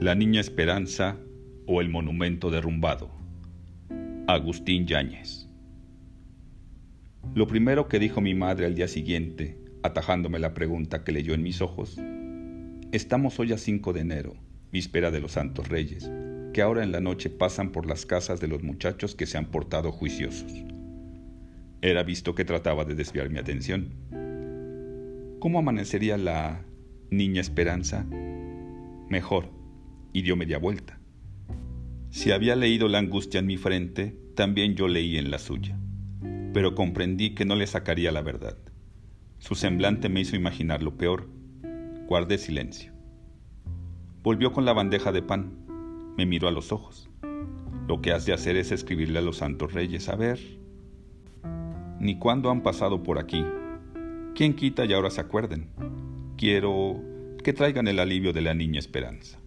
La 0.00 0.14
Niña 0.14 0.40
Esperanza 0.40 1.18
o 1.66 1.82
El 1.82 1.90
Monumento 1.90 2.50
Derrumbado. 2.50 3.10
Agustín 4.26 4.86
Yáñez. 4.86 5.46
Lo 7.34 7.46
primero 7.46 7.86
que 7.86 7.98
dijo 7.98 8.22
mi 8.22 8.34
madre 8.34 8.64
al 8.64 8.74
día 8.74 8.88
siguiente, 8.88 9.58
atajándome 9.82 10.38
la 10.38 10.54
pregunta 10.54 11.04
que 11.04 11.12
leyó 11.12 11.34
en 11.34 11.42
mis 11.42 11.60
ojos, 11.60 12.00
estamos 12.92 13.38
hoy 13.40 13.52
a 13.52 13.58
5 13.58 13.92
de 13.92 14.00
enero, 14.00 14.36
víspera 14.72 15.10
de 15.10 15.20
los 15.20 15.32
Santos 15.32 15.68
Reyes, 15.68 16.10
que 16.54 16.62
ahora 16.62 16.82
en 16.82 16.92
la 16.92 17.02
noche 17.02 17.28
pasan 17.28 17.70
por 17.70 17.84
las 17.84 18.06
casas 18.06 18.40
de 18.40 18.48
los 18.48 18.62
muchachos 18.62 19.14
que 19.14 19.26
se 19.26 19.36
han 19.36 19.50
portado 19.50 19.92
juiciosos. 19.92 20.64
Era 21.82 22.04
visto 22.04 22.34
que 22.34 22.46
trataba 22.46 22.86
de 22.86 22.94
desviar 22.94 23.28
mi 23.28 23.38
atención. 23.38 23.90
¿Cómo 25.40 25.58
amanecería 25.58 26.16
la 26.16 26.64
niña 27.10 27.42
Esperanza? 27.42 28.06
Mejor 29.10 29.59
y 30.12 30.22
dio 30.22 30.36
media 30.36 30.58
vuelta. 30.58 30.98
Si 32.10 32.32
había 32.32 32.56
leído 32.56 32.88
la 32.88 32.98
angustia 32.98 33.40
en 33.40 33.46
mi 33.46 33.56
frente, 33.56 34.16
también 34.34 34.74
yo 34.74 34.88
leí 34.88 35.16
en 35.16 35.30
la 35.30 35.38
suya, 35.38 35.78
pero 36.52 36.74
comprendí 36.74 37.34
que 37.34 37.44
no 37.44 37.54
le 37.54 37.66
sacaría 37.66 38.10
la 38.10 38.22
verdad. 38.22 38.56
Su 39.38 39.54
semblante 39.54 40.08
me 40.08 40.20
hizo 40.20 40.36
imaginar 40.36 40.82
lo 40.82 40.96
peor. 40.96 41.28
Guardé 42.06 42.36
silencio. 42.36 42.92
Volvió 44.22 44.52
con 44.52 44.66
la 44.66 44.74
bandeja 44.74 45.12
de 45.12 45.22
pan. 45.22 45.52
Me 46.18 46.26
miró 46.26 46.46
a 46.46 46.52
los 46.52 46.72
ojos. 46.72 47.08
Lo 47.88 48.02
que 48.02 48.12
has 48.12 48.26
de 48.26 48.34
hacer 48.34 48.56
es 48.56 48.70
escribirle 48.70 49.18
a 49.18 49.22
los 49.22 49.38
santos 49.38 49.72
reyes, 49.72 50.10
a 50.10 50.16
ver. 50.16 50.38
Ni 51.98 52.18
cuándo 52.18 52.50
han 52.50 52.62
pasado 52.62 53.02
por 53.02 53.18
aquí. 53.18 53.44
¿Quién 54.34 54.54
quita 54.54 54.84
y 54.84 54.92
ahora 54.92 55.10
se 55.10 55.22
acuerden? 55.22 55.70
Quiero 56.36 57.02
que 57.42 57.52
traigan 57.52 57.88
el 57.88 57.98
alivio 57.98 58.32
de 58.32 58.42
la 58.42 58.54
niña 58.54 58.78
Esperanza. 58.78 59.39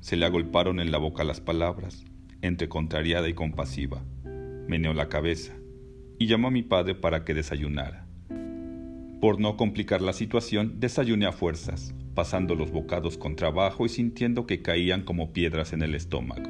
Se 0.00 0.16
le 0.16 0.26
agolparon 0.26 0.80
en 0.80 0.90
la 0.90 0.98
boca 0.98 1.24
las 1.24 1.40
palabras, 1.40 2.04
entre 2.42 2.68
contrariada 2.68 3.28
y 3.28 3.34
compasiva. 3.34 4.04
Meneó 4.68 4.94
la 4.94 5.08
cabeza 5.08 5.54
y 6.18 6.26
llamó 6.26 6.48
a 6.48 6.52
mi 6.52 6.62
padre 6.62 6.94
para 6.94 7.24
que 7.24 7.34
desayunara. 7.34 8.06
Por 9.20 9.40
no 9.40 9.56
complicar 9.56 10.00
la 10.00 10.12
situación, 10.12 10.78
desayuné 10.78 11.26
a 11.26 11.32
fuerzas, 11.32 11.94
pasando 12.14 12.54
los 12.54 12.70
bocados 12.70 13.18
con 13.18 13.34
trabajo 13.34 13.84
y 13.86 13.88
sintiendo 13.88 14.46
que 14.46 14.62
caían 14.62 15.02
como 15.02 15.32
piedras 15.32 15.72
en 15.72 15.82
el 15.82 15.94
estómago. 15.94 16.48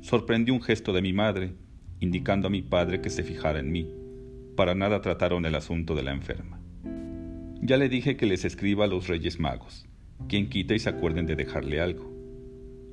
Sorprendí 0.00 0.50
un 0.50 0.62
gesto 0.62 0.92
de 0.92 1.02
mi 1.02 1.12
madre, 1.12 1.54
indicando 2.00 2.48
a 2.48 2.50
mi 2.50 2.62
padre 2.62 3.00
que 3.00 3.10
se 3.10 3.22
fijara 3.22 3.58
en 3.58 3.72
mí. 3.72 3.90
Para 4.54 4.74
nada 4.74 5.00
trataron 5.00 5.46
el 5.46 5.54
asunto 5.54 5.94
de 5.94 6.02
la 6.02 6.12
enferma. 6.12 6.60
Ya 7.62 7.78
le 7.78 7.88
dije 7.88 8.16
que 8.16 8.26
les 8.26 8.44
escriba 8.44 8.84
a 8.84 8.88
los 8.88 9.08
Reyes 9.08 9.40
Magos, 9.40 9.86
quien 10.28 10.48
quita 10.48 10.74
y 10.74 10.78
se 10.78 10.90
acuerden 10.90 11.26
de 11.26 11.36
dejarle 11.36 11.80
algo. 11.80 12.15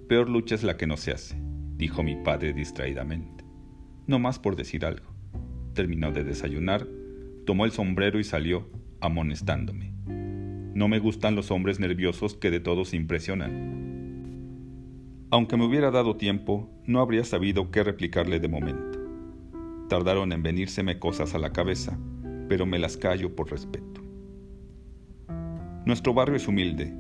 Peor 0.08 0.30
lucha 0.30 0.56
es 0.56 0.64
la 0.64 0.76
que 0.76 0.86
no 0.86 0.98
se 0.98 1.12
hace, 1.12 1.42
dijo 1.78 2.04
mi 2.04 2.16
padre 2.16 2.54
distraídamente. 2.54 3.46
No 4.06 4.20
más 4.20 4.38
por 4.38 4.56
decir 4.56 4.86
algo. 4.86 5.14
Terminó 5.74 6.12
de 6.12 6.24
desayunar, 6.24 6.86
tomó 7.46 7.66
el 7.66 7.72
sombrero 7.72 8.20
y 8.20 8.24
salió, 8.24 8.70
amonestándome. 9.00 9.94
No 10.76 10.88
me 10.88 11.00
gustan 11.00 11.36
los 11.36 11.52
hombres 11.52 11.80
nerviosos 11.80 12.36
que 12.36 12.52
de 12.52 12.60
todos 12.60 12.94
impresionan. 12.94 13.74
Aunque 15.32 15.56
me 15.56 15.66
hubiera 15.66 15.90
dado 15.90 16.18
tiempo, 16.18 16.70
no 16.86 17.00
habría 17.00 17.24
sabido 17.24 17.72
qué 17.72 17.84
replicarle 17.84 18.40
de 18.40 18.48
momento. 18.50 19.00
Tardaron 19.88 20.32
en 20.32 20.44
venírseme 20.44 21.00
cosas 21.00 21.34
a 21.34 21.40
la 21.40 21.54
cabeza, 21.54 21.98
pero 22.50 22.66
me 22.66 22.78
las 22.78 22.98
callo 22.98 23.36
por 23.36 23.50
respeto. 23.50 24.02
Nuestro 25.86 26.14
barrio 26.14 26.36
es 26.36 26.48
humilde, 26.48 26.94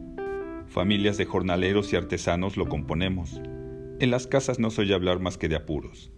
Familias 0.73 1.17
de 1.17 1.25
jornaleros 1.25 1.93
y 1.93 1.97
artesanos 1.97 2.57
lo 2.57 2.67
componemos. 2.67 3.39
En 3.99 4.09
las 4.09 4.25
casas 4.25 4.57
no 4.57 4.71
soy 4.71 4.91
hablar 4.91 5.19
más 5.19 5.37
que 5.37 5.47
de 5.47 5.55
apuros, 5.55 6.11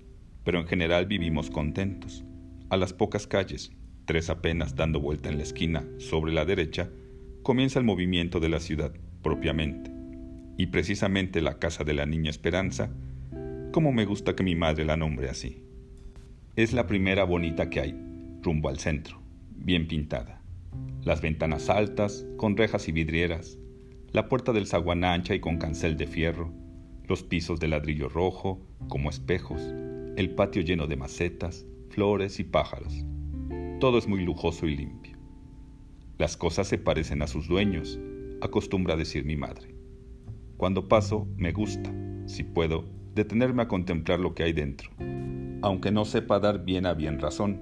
pero 0.45 0.61
en 0.61 0.65
general 0.65 1.07
vivimos 1.07 1.49
contentos. 1.49 2.23
A 2.69 2.77
las 2.77 2.93
pocas 2.93 3.27
calles, 3.27 3.73
tres 4.05 4.29
apenas 4.29 4.77
dando 4.77 5.01
vuelta 5.01 5.27
en 5.27 5.39
la 5.39 5.43
esquina, 5.43 5.85
sobre 5.97 6.31
la 6.31 6.45
derecha, 6.45 6.89
comienza 7.43 7.79
el 7.79 7.85
movimiento 7.85 8.39
de 8.39 8.47
la 8.47 8.61
ciudad, 8.61 8.93
propiamente. 9.21 9.91
Y 10.57 10.67
precisamente 10.67 11.41
la 11.41 11.59
casa 11.59 11.83
de 11.83 11.93
la 11.93 12.05
niña 12.05 12.29
Esperanza, 12.29 12.93
como 13.73 13.91
me 13.91 14.05
gusta 14.05 14.37
que 14.37 14.43
mi 14.43 14.55
madre 14.55 14.85
la 14.85 14.95
nombre 14.95 15.27
así. 15.27 15.65
Es 16.55 16.71
la 16.71 16.87
primera 16.87 17.25
bonita 17.25 17.69
que 17.69 17.81
hay, 17.81 17.93
rumbo 18.41 18.69
al 18.69 18.79
centro, 18.79 19.21
bien 19.51 19.89
pintada. 19.89 20.41
Las 21.03 21.19
ventanas 21.19 21.69
altas, 21.69 22.25
con 22.37 22.55
rejas 22.55 22.87
y 22.87 22.93
vidrieras, 22.93 23.59
la 24.15 24.29
puerta 24.29 24.53
del 24.53 24.65
zaguán 24.65 25.03
ancha 25.03 25.35
y 25.35 25.41
con 25.41 25.57
cancel 25.57 25.97
de 25.97 26.07
fierro, 26.07 26.53
los 27.05 27.21
pisos 27.21 27.59
de 27.59 27.67
ladrillo 27.67 28.07
rojo, 28.07 28.65
como 28.87 29.09
espejos, 29.09 29.61
el 30.15 30.33
patio 30.35 30.61
lleno 30.61 30.87
de 30.87 30.95
macetas, 30.95 31.65
flores 31.89 32.39
y 32.39 32.45
pájaros. 32.45 33.03
Todo 33.81 33.97
es 33.97 34.07
muy 34.07 34.23
lujoso 34.23 34.67
y 34.67 34.77
limpio. 34.77 35.17
Las 36.17 36.37
cosas 36.37 36.65
se 36.65 36.77
parecen 36.77 37.23
a 37.23 37.27
sus 37.27 37.49
dueños, 37.49 37.99
acostumbra 38.39 38.95
decir 38.95 39.25
mi 39.25 39.35
madre. 39.35 39.75
Cuando 40.55 40.87
paso, 40.87 41.27
me 41.35 41.51
gusta, 41.51 41.93
si 42.25 42.43
puedo, 42.43 42.85
detenerme 43.15 43.63
a 43.63 43.67
contemplar 43.67 44.21
lo 44.21 44.33
que 44.33 44.43
hay 44.43 44.53
dentro, 44.53 44.91
aunque 45.61 45.91
no 45.91 46.05
sepa 46.05 46.39
dar 46.39 46.63
bien 46.63 46.85
a 46.85 46.93
bien 46.93 47.19
razón, 47.19 47.59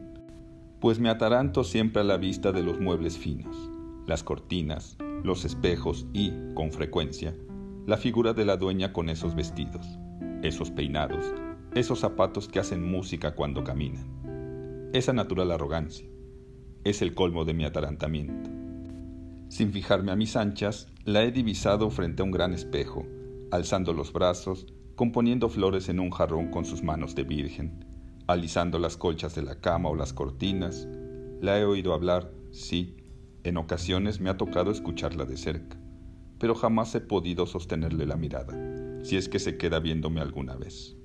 pues 0.80 1.00
me 1.00 1.10
ataranto 1.10 1.64
siempre 1.64 2.02
a 2.02 2.06
la 2.06 2.18
vista 2.18 2.52
de 2.52 2.62
los 2.62 2.80
muebles 2.80 3.18
finos, 3.18 3.72
las 4.06 4.22
cortinas, 4.22 5.00
los 5.24 5.46
espejos 5.46 6.06
y, 6.14 6.32
con 6.54 6.72
frecuencia, 6.72 7.36
la 7.86 7.98
figura 7.98 8.34
de 8.34 8.46
la 8.46 8.58
dueña 8.58 8.94
con 8.94 9.10
esos 9.10 9.36
vestidos, 9.36 9.86
esos 10.42 10.70
peinados, 10.72 11.34
esos 11.74 12.00
zapatos 12.00 12.48
que 12.48 12.60
hacen 12.60 12.84
música 12.84 13.36
cuando 13.36 13.64
caminan. 13.64 14.90
Esa 14.94 15.14
natural 15.14 15.52
arrogancia 15.52 16.08
es 16.84 17.02
el 17.02 17.16
colmo 17.16 17.46
de 17.46 17.54
mi 17.54 17.66
atarantamiento. 17.66 18.50
Sin 19.50 19.72
fijarme 19.72 20.12
a 20.12 20.16
mis 20.16 20.36
anchas, 20.36 20.88
la 21.06 21.24
he 21.24 21.32
divisado 21.32 21.90
frente 21.90 22.22
a 22.22 22.26
un 22.26 22.32
gran 22.32 22.54
espejo, 22.54 23.06
alzando 23.52 23.94
los 23.94 24.12
brazos, 24.12 24.68
componiendo 24.96 25.50
flores 25.50 25.90
en 25.90 26.00
un 26.00 26.12
jarrón 26.12 26.50
con 26.52 26.66
sus 26.66 26.84
manos 26.84 27.16
de 27.16 27.24
virgen, 27.24 27.86
alisando 28.28 28.80
las 28.80 28.98
colchas 28.98 29.36
de 29.36 29.44
la 29.44 29.60
cama 29.62 29.90
o 29.90 29.96
las 29.96 30.14
cortinas. 30.14 30.88
La 31.42 31.60
he 31.60 31.66
oído 31.66 31.94
hablar, 31.94 32.32
sí, 32.52 32.98
en 33.44 33.58
ocasiones 33.58 34.20
me 34.20 34.30
ha 34.30 34.38
tocado 34.38 34.72
escucharla 34.72 35.26
de 35.26 35.38
cerca, 35.38 35.78
pero 36.40 36.56
jamás 36.56 36.94
he 36.96 37.02
podido 37.02 37.46
sostenerle 37.46 38.06
la 38.06 38.16
mirada, 38.16 38.54
si 39.04 39.18
es 39.18 39.28
que 39.28 39.40
se 39.40 39.58
queda 39.58 39.80
viéndome 39.80 40.22
alguna 40.22 40.56
vez. 40.56 40.96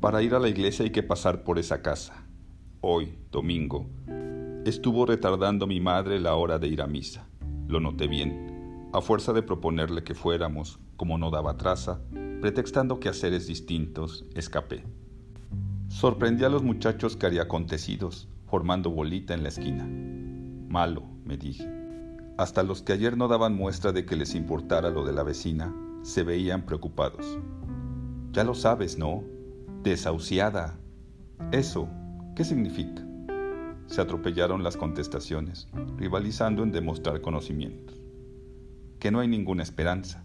Para 0.00 0.22
ir 0.22 0.34
a 0.34 0.40
la 0.40 0.48
iglesia 0.48 0.84
hay 0.84 0.90
que 0.90 1.02
pasar 1.02 1.44
por 1.44 1.58
esa 1.58 1.82
casa. 1.82 2.26
Hoy, 2.80 3.18
domingo, 3.30 3.86
estuvo 4.64 5.06
retardando 5.06 5.66
mi 5.66 5.80
madre 5.80 6.18
la 6.18 6.34
hora 6.34 6.58
de 6.58 6.68
ir 6.68 6.80
a 6.82 6.86
misa. 6.86 7.28
Lo 7.68 7.80
noté 7.80 8.08
bien. 8.08 8.88
A 8.92 9.00
fuerza 9.00 9.32
de 9.32 9.42
proponerle 9.42 10.02
que 10.02 10.14
fuéramos, 10.14 10.80
como 10.96 11.18
no 11.18 11.30
daba 11.30 11.56
traza, 11.56 12.00
pretextando 12.40 12.98
que 12.98 13.10
haceres 13.10 13.46
distintos, 13.46 14.24
escapé. 14.34 14.84
Sorprendí 15.88 16.44
a 16.44 16.48
los 16.48 16.62
muchachos 16.62 17.16
cariacontecidos, 17.16 18.28
formando 18.46 18.90
bolita 18.90 19.34
en 19.34 19.42
la 19.42 19.50
esquina. 19.50 19.86
Malo, 20.70 21.02
me 21.24 21.36
dije. 21.36 21.68
Hasta 22.38 22.62
los 22.62 22.80
que 22.80 22.92
ayer 22.92 23.16
no 23.16 23.26
daban 23.26 23.56
muestra 23.56 23.90
de 23.90 24.06
que 24.06 24.14
les 24.14 24.36
importara 24.36 24.88
lo 24.88 25.04
de 25.04 25.12
la 25.12 25.24
vecina, 25.24 25.74
se 26.02 26.22
veían 26.22 26.64
preocupados. 26.64 27.40
Ya 28.30 28.44
lo 28.44 28.54
sabes, 28.54 28.96
¿no? 28.96 29.24
Desahuciada. 29.82 30.78
Eso, 31.50 31.88
¿qué 32.36 32.44
significa? 32.44 33.04
Se 33.88 34.00
atropellaron 34.00 34.62
las 34.62 34.76
contestaciones, 34.76 35.66
rivalizando 35.96 36.62
en 36.62 36.70
demostrar 36.70 37.20
conocimientos. 37.20 38.00
Que 39.00 39.10
no 39.10 39.18
hay 39.18 39.26
ninguna 39.26 39.64
esperanza, 39.64 40.22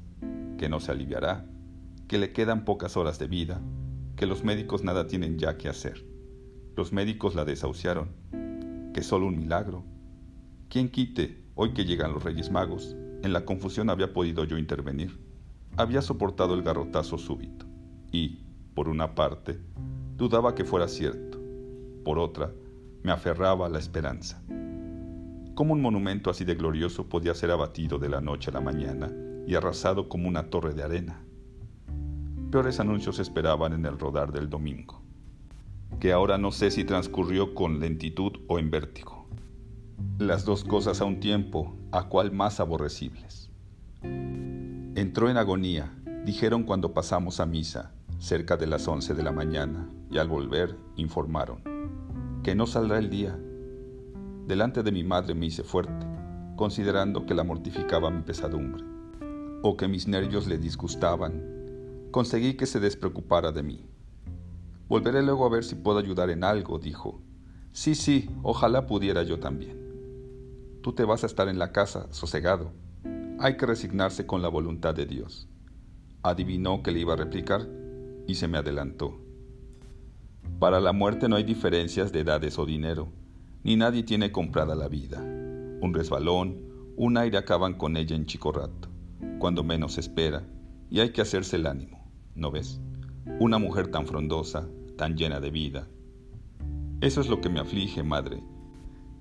que 0.60 0.70
no 0.70 0.80
se 0.80 0.92
aliviará, 0.92 1.48
que 2.08 2.20
le 2.20 2.34
quedan 2.34 2.66
pocas 2.66 2.98
horas 2.98 3.18
de 3.18 3.26
vida, 3.26 3.64
que 4.16 4.28
los 4.28 4.44
médicos 4.44 4.84
nada 4.84 5.08
tienen 5.08 5.40
ya 5.40 5.58
que 5.58 5.70
hacer. 5.70 6.06
Los 6.76 6.94
médicos 6.94 7.34
la 7.34 7.46
desahuciaron, 7.46 8.10
que 8.94 9.02
solo 9.02 9.26
un 9.26 9.40
milagro, 9.40 9.86
¿Quién 10.76 10.90
quite, 10.90 11.42
hoy 11.56 11.72
que 11.72 11.86
llegan 11.86 12.12
los 12.12 12.22
Reyes 12.22 12.52
Magos, 12.52 12.98
en 13.24 13.32
la 13.32 13.46
confusión 13.46 13.90
había 13.90 14.12
podido 14.12 14.44
yo 14.44 14.58
intervenir? 14.58 15.18
Había 15.78 16.02
soportado 16.02 16.54
el 16.54 16.64
garrotazo 16.64 17.18
súbito 17.18 17.66
y, 18.12 18.44
por 18.74 18.90
una 18.90 19.16
parte, 19.16 19.58
dudaba 20.18 20.54
que 20.54 20.66
fuera 20.66 20.90
cierto. 20.90 21.40
Por 22.04 22.20
otra, 22.20 22.52
me 23.04 23.14
aferraba 23.14 23.68
a 23.68 23.70
la 23.70 23.80
esperanza. 23.80 24.44
¿Cómo 25.54 25.72
un 25.72 25.82
monumento 25.82 26.30
así 26.30 26.44
de 26.44 26.56
glorioso 26.56 27.08
podía 27.08 27.34
ser 27.36 27.52
abatido 27.52 27.98
de 27.98 28.10
la 28.10 28.20
noche 28.20 28.52
a 28.52 28.56
la 28.56 28.60
mañana 28.60 29.10
y 29.48 29.56
arrasado 29.56 30.10
como 30.10 30.28
una 30.28 30.50
torre 30.50 30.74
de 30.74 30.84
arena? 30.84 31.24
Peores 32.52 32.82
anuncios 32.82 33.20
esperaban 33.20 33.72
en 33.72 33.86
el 33.86 33.98
rodar 33.98 34.34
del 34.34 34.50
domingo, 34.50 35.02
que 36.02 36.12
ahora 36.12 36.38
no 36.38 36.52
sé 36.52 36.70
si 36.70 36.84
transcurrió 36.84 37.54
con 37.54 37.80
lentitud 37.80 38.34
o 38.50 38.60
en 38.60 38.70
vértigo 38.72 39.25
las 40.18 40.46
dos 40.46 40.64
cosas 40.64 41.02
a 41.02 41.06
un 41.06 41.20
tiempo, 41.20 41.76
a 41.92 42.08
cuál 42.08 42.32
más 42.32 42.60
aborrecibles. 42.60 43.50
Entró 44.02 45.30
en 45.30 45.38
agonía, 45.38 45.94
dijeron 46.26 46.64
cuando 46.64 46.94
pasamos 46.94 47.40
a 47.40 47.46
misa, 47.46 47.92
cerca 48.18 48.58
de 48.58 48.68
las 48.68 48.88
once 48.88 49.14
de 49.14 49.24
la 49.24 49.32
mañana, 49.32 49.90
y 50.10 50.18
al 50.18 50.30
volver 50.30 50.78
informaron, 50.96 51.62
que 52.44 52.56
no 52.56 52.66
saldrá 52.66 52.98
el 52.98 53.10
día. 53.10 53.38
Delante 54.48 54.84
de 54.84 54.92
mi 54.92 55.04
madre 55.04 55.36
me 55.36 55.48
hice 55.48 55.64
fuerte, 55.64 56.06
considerando 56.56 57.26
que 57.26 57.34
la 57.34 57.44
mortificaba 57.44 58.10
mi 58.10 58.22
pesadumbre, 58.22 58.84
o 59.62 59.76
que 59.76 59.88
mis 59.88 60.08
nervios 60.08 60.48
le 60.48 60.58
disgustaban. 60.58 61.44
Conseguí 62.12 62.54
que 62.54 62.66
se 62.66 62.80
despreocupara 62.80 63.52
de 63.52 63.64
mí. 63.64 63.86
Volveré 64.88 65.24
luego 65.24 65.46
a 65.46 65.50
ver 65.50 65.64
si 65.64 65.76
puedo 65.76 65.98
ayudar 65.98 66.30
en 66.30 66.44
algo, 66.44 66.80
dijo. 66.80 67.22
Sí, 67.74 67.96
sí, 67.96 68.30
ojalá 68.44 68.86
pudiera 68.86 69.24
yo 69.24 69.40
también. 69.40 69.85
Tú 70.86 70.94
te 70.94 71.04
vas 71.04 71.24
a 71.24 71.26
estar 71.26 71.50
en 71.50 71.58
la 71.58 71.72
casa, 71.72 72.06
sosegado 72.12 72.72
hay 73.40 73.58
que 73.58 73.66
resignarse 73.66 74.28
con 74.28 74.44
la 74.44 74.50
voluntad 74.50 74.94
de 74.94 75.08
Dios. 75.08 75.50
Adivinó 76.22 76.84
que 76.84 76.92
le 76.92 77.00
iba 77.00 77.14
a 77.14 77.18
replicar 77.18 77.68
y 78.28 78.36
se 78.36 78.48
me 78.48 78.60
adelantó. 78.60 79.20
Para 80.60 80.80
la 80.80 80.94
muerte 80.94 81.28
no 81.28 81.38
hay 81.38 81.44
diferencias 81.44 82.12
de 82.12 82.20
edades 82.20 82.60
o 82.60 82.68
dinero, 82.68 83.10
ni 83.64 83.76
nadie 83.76 84.04
tiene 84.04 84.32
comprada 84.32 84.76
la 84.76 84.88
vida. 84.88 85.22
Un 85.22 85.92
resbalón, 85.92 86.94
un 86.98 87.18
aire 87.18 87.40
acaban 87.40 87.74
con 87.74 87.98
ella 87.98 88.16
en 88.16 88.28
chico 88.28 88.52
rato, 88.52 88.88
cuando 89.40 89.64
menos 89.64 89.98
espera, 89.98 90.44
y 90.92 91.00
hay 91.00 91.10
que 91.10 91.22
hacerse 91.22 91.56
el 91.56 91.66
ánimo, 91.66 92.08
¿no 92.36 92.52
ves? 92.52 92.80
Una 93.40 93.58
mujer 93.58 93.88
tan 93.88 94.06
frondosa, 94.06 94.70
tan 94.98 95.18
llena 95.18 95.40
de 95.40 95.50
vida. 95.50 95.88
Eso 97.02 97.22
es 97.22 97.28
lo 97.28 97.42
que 97.42 97.50
me 97.50 97.60
aflige, 97.60 98.04
madre, 98.04 98.44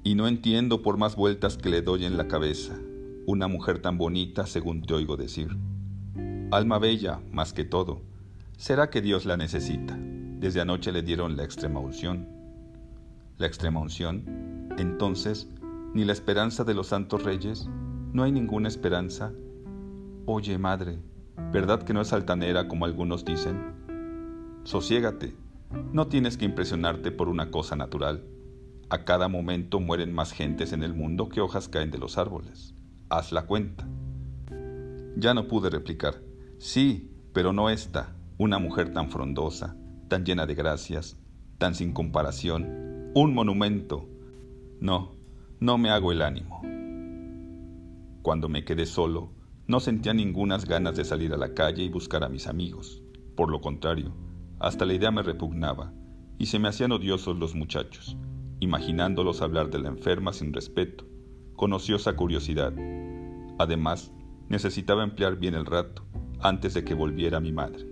y 0.05 0.15
no 0.15 0.29
entiendo 0.29 0.83
por 0.83 0.99
más 0.99 1.17
vueltas 1.17 1.57
que 1.57 1.71
le 1.71 1.83
doy 1.83 2.05
en 2.05 2.17
la 2.17 2.29
cabeza 2.29 2.79
una 3.27 3.49
mujer 3.49 3.81
tan 3.81 3.97
bonita 3.97 4.47
según 4.47 4.83
te 4.83 4.95
oigo 4.95 5.17
decir. 5.17 5.57
Alma 6.51 6.79
bella, 6.79 7.21
más 7.33 7.53
que 7.53 7.65
todo. 7.65 8.03
¿Será 8.59 8.91
que 8.91 9.01
Dios 9.01 9.25
la 9.25 9.37
necesita? 9.37 9.97
Desde 9.99 10.61
anoche 10.61 10.93
le 10.93 11.03
dieron 11.03 11.37
la 11.37 11.45
extrema 11.45 11.81
unción. 11.81 12.29
¿La 13.39 13.47
extrema 13.47 13.81
unción? 13.81 14.69
Entonces, 14.77 15.49
ni 15.95 16.05
la 16.05 16.13
esperanza 16.13 16.65
de 16.65 16.75
los 16.75 16.89
santos 16.89 17.23
reyes, 17.25 17.69
no 18.13 18.23
hay 18.23 18.33
ninguna 18.33 18.69
esperanza. 18.69 19.33
Oye, 20.27 20.59
madre, 20.59 20.99
¿verdad 21.51 21.83
que 21.83 21.95
no 21.95 22.03
es 22.03 22.13
altanera 22.13 22.69
como 22.69 22.85
algunos 22.85 23.25
dicen? 23.25 23.73
Sosiégate, 24.65 25.35
no 25.93 26.09
tienes 26.09 26.37
que 26.37 26.45
impresionarte 26.45 27.11
por 27.11 27.29
una 27.29 27.51
cosa 27.51 27.75
natural. 27.75 28.23
A 28.95 29.05
cada 29.05 29.27
momento 29.27 29.81
mueren 29.81 30.15
más 30.15 30.31
gentes 30.31 30.73
en 30.73 30.85
el 30.85 30.95
mundo 30.95 31.29
que 31.29 31.41
hojas 31.41 31.67
caen 31.69 31.91
de 31.91 31.99
los 31.99 32.17
árboles 32.17 32.77
haz 33.09 33.33
la 33.33 33.43
cuenta. 33.43 33.89
Ya 35.17 35.35
no 35.35 35.49
pude 35.49 35.69
replicar. 35.69 36.23
Sí, 36.59 37.11
pero 37.33 37.53
no 37.53 37.71
esta, 37.71 38.15
una 38.39 38.61
mujer 38.61 38.93
tan 38.93 39.11
frondosa, 39.11 39.77
tan 40.07 40.25
llena 40.25 40.47
de 40.47 40.55
gracias, 40.55 41.19
tan 41.59 41.75
sin 41.75 41.93
comparación, 41.93 43.11
un 43.17 43.35
monumento. 43.35 44.09
No, 44.79 45.17
no 45.59 45.77
me 45.77 45.91
hago 45.91 46.13
el 46.13 46.23
ánimo. 46.23 46.63
Cuando 48.23 48.49
me 48.49 48.65
quedé 48.65 48.87
solo, 48.87 49.33
no 49.67 49.81
sentía 49.81 50.15
ningunas 50.15 50.67
ganas 50.67 50.95
de 50.95 51.05
salir 51.05 51.33
a 51.35 51.37
la 51.37 51.53
calle 51.53 51.83
y 51.83 51.89
buscar 51.89 52.23
a 52.23 52.29
mis 52.29 52.47
amigos. 52.47 53.03
Por 53.35 53.51
lo 53.51 53.61
contrario, 53.61 54.15
hasta 54.61 54.85
la 54.85 54.95
idea 54.95 55.11
me 55.11 55.25
repugnaba, 55.25 55.93
y 56.39 56.47
se 56.47 56.61
me 56.61 56.69
hacían 56.69 56.93
odiosos 56.93 57.37
los 57.37 57.57
muchachos, 57.57 58.17
imaginándolos 58.65 59.43
hablar 59.43 59.71
de 59.71 59.79
la 59.79 59.89
enferma 59.89 60.33
sin 60.33 60.53
respeto, 60.53 61.07
con 61.55 61.73
ociosa 61.73 62.17
curiosidad. 62.17 62.73
Además, 63.59 64.13
necesitaba 64.49 65.05
emplear 65.05 65.37
bien 65.37 65.55
el 65.55 65.67
rato, 65.67 66.03
antes 66.41 66.75
de 66.75 66.85
que 66.85 66.95
volviera 66.95 67.41
mi 67.41 67.53
madre. 67.53 67.87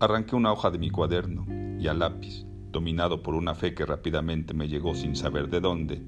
Arranqué 0.00 0.36
una 0.36 0.52
hoja 0.52 0.70
de 0.70 0.78
mi 0.78 0.90
cuaderno 0.90 1.46
y 1.80 1.88
al 1.88 1.98
lápiz, 1.98 2.46
dominado 2.70 3.22
por 3.22 3.34
una 3.34 3.54
fe 3.54 3.74
que 3.74 3.86
rápidamente 3.86 4.54
me 4.54 4.68
llegó 4.68 4.94
sin 4.94 5.16
saber 5.16 5.48
de 5.48 5.60
dónde 5.60 6.02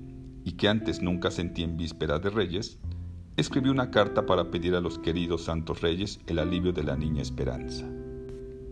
y 0.45 0.53
que 0.53 0.69
antes 0.69 1.03
nunca 1.03 1.31
sentí 1.31 1.63
en 1.63 1.77
víspera 1.77 2.19
de 2.19 2.31
Reyes, 2.31 2.79
escribí 3.37 3.69
una 3.69 3.91
carta 3.91 4.27
para 4.27 4.51
pedir 4.51 4.75
a 4.75 4.81
los 4.81 4.99
queridos 4.99 5.45
santos 5.45 5.81
reyes 5.81 6.21
el 6.27 6.39
alivio 6.39 6.73
de 6.73 6.85
la 6.85 6.97
niña 6.97 7.21
Esperanza, 7.21 7.85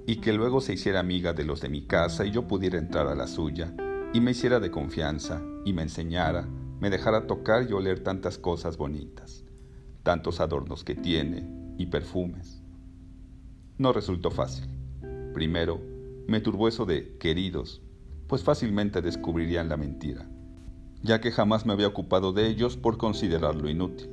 y 0.07 0.17
que 0.17 0.33
luego 0.33 0.61
se 0.61 0.75
hiciera 0.75 1.01
amiga 1.01 1.33
de 1.33 1.45
los 1.45 1.61
de 1.61 1.69
mi 1.69 1.83
casa 1.83 2.25
y 2.25 2.31
yo 2.31 2.47
pudiera 2.47 2.79
entrar 2.79 3.09
a 3.09 3.15
la 3.15 3.27
suya, 3.27 3.75
y 4.15 4.21
me 4.21 4.31
hiciera 4.31 4.61
de 4.61 4.71
confianza, 4.71 5.43
y 5.65 5.73
me 5.73 5.83
enseñara, 5.83 6.49
me 6.79 6.89
dejara 6.89 7.27
tocar 7.27 7.69
y 7.69 7.73
oler 7.73 7.99
tantas 7.99 8.39
cosas 8.39 8.77
bonitas, 8.77 9.45
tantos 10.05 10.39
adornos 10.39 10.85
que 10.85 10.95
tiene 10.95 11.45
y 11.79 11.87
perfumes. 11.87 12.63
No 13.77 13.93
resultó 13.93 14.31
fácil. 14.31 14.69
Primero, 15.35 15.81
me 16.29 16.41
turbó 16.41 16.69
eso 16.69 16.87
de 16.87 17.19
queridos, 17.19 17.83
pues 18.29 18.45
fácilmente 18.45 19.03
descubrirían 19.03 19.69
la 19.69 19.77
mentira, 19.77 20.31
ya 21.03 21.21
que 21.21 21.33
jamás 21.33 21.67
me 21.67 21.73
había 21.73 21.89
ocupado 21.89 22.33
de 22.33 22.47
ellos 22.47 22.77
por 22.77 22.99
considerarlo 22.99 23.69
inútil. 23.69 24.11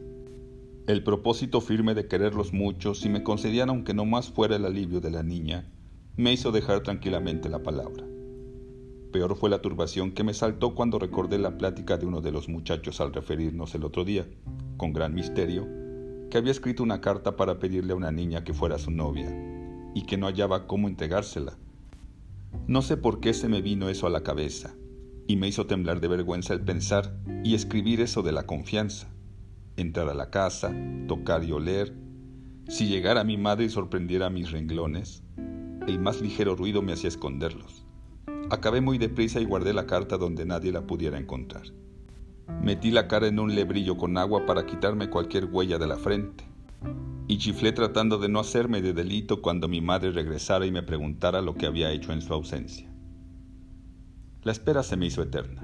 El 0.88 1.04
propósito 1.04 1.62
firme 1.62 1.94
de 1.94 2.08
quererlos 2.08 2.54
mucho, 2.54 2.96
si 2.96 3.08
me 3.08 3.22
concedían 3.22 3.70
aunque 3.70 3.94
no 3.94 4.06
más 4.06 4.32
fuera 4.32 4.56
el 4.56 4.66
alivio 4.66 5.00
de 5.00 5.12
la 5.12 5.22
niña, 5.22 5.72
me 6.18 6.34
hizo 6.34 6.52
dejar 6.52 6.82
tranquilamente 6.82 7.50
la 7.50 7.62
palabra. 7.62 8.04
Peor 9.12 9.36
fue 9.36 9.50
la 9.50 9.62
turbación 9.62 10.12
que 10.12 10.24
me 10.24 10.34
saltó 10.34 10.74
cuando 10.74 10.98
recordé 10.98 11.38
la 11.38 11.58
plática 11.58 11.98
de 11.98 12.06
uno 12.06 12.22
de 12.22 12.32
los 12.32 12.48
muchachos 12.48 13.02
al 13.02 13.14
referirnos 13.14 13.76
el 13.76 13.84
otro 13.84 14.06
día, 14.06 14.26
con 14.78 14.94
gran 14.94 15.14
misterio, 15.14 15.68
que 16.30 16.38
había 16.38 16.52
escrito 16.52 16.82
una 16.82 17.02
carta 17.02 17.36
para 17.36 17.60
pedirle 17.60 17.92
a 17.92 17.98
una 17.98 18.12
niña 18.12 18.46
que 18.46 18.54
fuera 18.54 18.78
su 18.78 18.90
novia, 18.90 19.30
y 19.94 20.04
que 20.04 20.18
no 20.18 20.28
hallaba 20.28 20.66
cómo 20.66 20.88
entregársela. 20.88 21.58
No 22.68 22.82
sé 22.82 22.96
por 22.96 23.20
qué 23.20 23.34
se 23.34 23.50
me 23.50 23.62
vino 23.62 23.90
eso 23.90 24.08
a 24.08 24.10
la 24.10 24.24
cabeza, 24.24 24.76
y 25.28 25.36
me 25.36 25.50
hizo 25.50 25.68
temblar 25.68 26.00
de 26.00 26.08
vergüenza 26.08 26.54
el 26.54 26.62
pensar 26.62 27.14
y 27.44 27.54
escribir 27.54 28.00
eso 28.00 28.22
de 28.22 28.32
la 28.32 28.44
confianza. 28.44 29.10
Entrar 29.76 30.08
a 30.10 30.14
la 30.14 30.30
casa, 30.30 30.74
tocar 31.08 31.44
y 31.44 31.52
oler. 31.52 31.94
Si 32.70 32.88
llegara 32.88 33.26
mi 33.26 33.38
madre 33.38 33.66
y 33.66 33.70
sorprendiera 33.70 34.30
mis 34.30 34.52
renglones, 34.52 35.24
el 35.88 36.00
más 36.00 36.22
ligero 36.22 36.56
ruido 36.56 36.82
me 36.82 36.94
hacía 36.94 37.10
esconderlos. 37.10 37.86
Acabé 38.52 38.82
muy 38.82 38.98
deprisa 38.98 39.40
y 39.40 39.46
guardé 39.46 39.72
la 39.72 39.88
carta 39.88 40.18
donde 40.18 40.46
nadie 40.46 40.74
la 40.74 40.86
pudiera 40.86 41.18
encontrar. 41.18 41.64
Metí 42.62 42.92
la 42.92 43.08
cara 43.08 43.28
en 43.28 43.40
un 43.40 43.56
lebrillo 43.56 43.96
con 43.96 44.18
agua 44.18 44.46
para 44.46 44.66
quitarme 44.66 45.10
cualquier 45.10 45.46
huella 45.46 45.78
de 45.78 45.88
la 45.88 45.96
frente. 45.96 46.44
Y 47.30 47.38
chiflé 47.38 47.72
tratando 47.72 48.18
de 48.18 48.28
no 48.28 48.42
hacerme 48.42 48.82
de 48.82 48.92
delito 48.92 49.42
cuando 49.42 49.70
mi 49.70 49.80
madre 49.80 50.12
regresara 50.12 50.66
y 50.66 50.72
me 50.74 50.84
preguntara 50.84 51.42
lo 51.42 51.56
que 51.56 51.66
había 51.66 51.94
hecho 51.94 52.12
en 52.12 52.22
su 52.22 52.34
ausencia. 52.34 52.92
La 54.44 54.52
espera 54.52 54.84
se 54.84 54.98
me 54.98 55.06
hizo 55.06 55.22
eterna. 55.22 55.64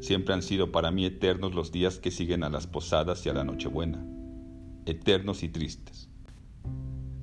Siempre 0.00 0.32
han 0.32 0.42
sido 0.42 0.72
para 0.72 0.90
mí 0.90 1.04
eternos 1.04 1.54
los 1.54 1.70
días 1.70 1.98
que 1.98 2.10
siguen 2.10 2.44
a 2.44 2.48
las 2.48 2.66
posadas 2.66 3.26
y 3.26 3.28
a 3.28 3.34
la 3.34 3.44
Nochebuena. 3.44 4.02
Eternos 4.86 5.42
y 5.42 5.50
tristes. 5.50 6.08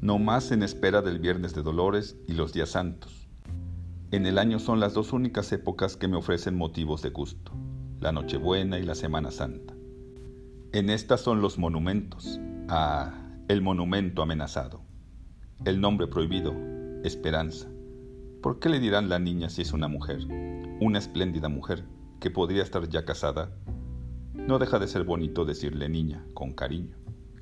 No 0.02 0.20
más 0.20 0.52
en 0.52 0.62
espera 0.62 1.02
del 1.02 1.18
Viernes 1.18 1.56
de 1.56 1.64
Dolores 1.64 2.16
y 2.28 2.34
los 2.34 2.54
días 2.54 2.70
santos 2.70 3.24
en 4.16 4.28
el 4.28 4.38
año 4.38 4.60
son 4.60 4.80
las 4.80 4.94
dos 4.94 5.12
únicas 5.12 5.52
épocas 5.54 5.98
que 5.98 6.08
me 6.08 6.18
ofrecen 6.18 6.56
motivos 6.56 7.02
de 7.02 7.10
gusto, 7.10 7.52
la 8.00 8.12
Nochebuena 8.12 8.78
y 8.78 8.84
la 8.84 8.94
Semana 8.94 9.32
Santa. 9.32 9.74
En 10.72 10.92
estas 10.92 11.22
son 11.22 11.42
los 11.42 11.58
monumentos. 11.58 12.40
Ah, 12.70 13.12
el 13.48 13.64
monumento 13.64 14.22
amenazado. 14.22 14.82
El 15.66 15.82
nombre 15.82 16.06
prohibido, 16.06 16.54
Esperanza. 17.04 17.68
¿Por 18.44 18.60
qué 18.60 18.70
le 18.70 18.80
dirán 18.80 19.10
la 19.10 19.18
niña 19.18 19.50
si 19.50 19.64
es 19.64 19.74
una 19.74 19.88
mujer? 19.88 20.20
Una 20.80 21.00
espléndida 21.00 21.50
mujer 21.50 21.84
que 22.20 22.30
podría 22.30 22.62
estar 22.62 22.88
ya 22.88 23.06
casada. 23.06 23.50
No 24.36 24.60
deja 24.60 24.78
de 24.78 24.88
ser 24.88 25.06
bonito 25.06 25.44
decirle 25.44 25.90
niña, 25.90 26.24
con 26.36 26.54
cariño. 26.54 26.98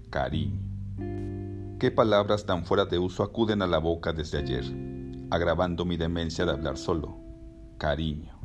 Cariño. 0.09 0.61
¿Qué 1.79 1.91
palabras 1.91 2.45
tan 2.45 2.63
fuera 2.63 2.85
de 2.85 2.97
uso 2.97 3.23
acuden 3.23 3.61
a 3.61 3.67
la 3.67 3.79
boca 3.79 4.13
desde 4.13 4.37
ayer? 4.37 5.00
Agravando 5.31 5.85
mi 5.85 5.95
demencia 5.95 6.45
de 6.45 6.51
hablar 6.51 6.77
solo. 6.77 7.17
Cariño. 7.77 8.37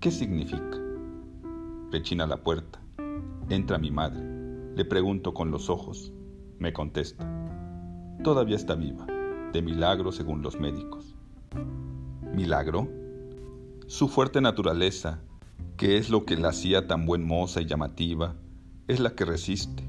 ¿Qué 0.00 0.12
significa? 0.12 0.78
Rechina 1.90 2.24
la 2.24 2.36
puerta. 2.36 2.80
Entra 3.48 3.78
mi 3.78 3.90
madre. 3.90 4.22
Le 4.76 4.84
pregunto 4.84 5.34
con 5.34 5.50
los 5.50 5.68
ojos. 5.68 6.12
Me 6.60 6.72
contesta. 6.72 7.26
Todavía 8.22 8.54
está 8.54 8.76
viva. 8.76 9.06
De 9.52 9.60
milagro 9.60 10.12
según 10.12 10.40
los 10.40 10.58
médicos. 10.60 11.16
¿Milagro? 12.32 12.88
Su 13.88 14.06
fuerte 14.06 14.40
naturaleza, 14.40 15.18
que 15.76 15.96
es 15.96 16.10
lo 16.10 16.24
que 16.26 16.36
la 16.36 16.50
hacía 16.50 16.86
tan 16.86 17.06
buen 17.06 17.26
moza 17.26 17.60
y 17.60 17.66
llamativa, 17.66 18.36
es 18.86 19.00
la 19.00 19.16
que 19.16 19.24
resiste, 19.24 19.82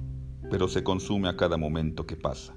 pero 0.49 0.67
se 0.67 0.83
consume 0.83 1.29
a 1.29 1.37
cada 1.37 1.57
momento 1.57 2.07
que 2.07 2.15
pasa. 2.15 2.55